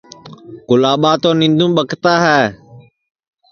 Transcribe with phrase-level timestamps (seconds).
[0.69, 2.41] گُلاٻا تو نینٚدُؔوم ٻکتا ہے